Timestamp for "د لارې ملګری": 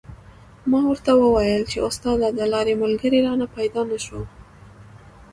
2.33-3.19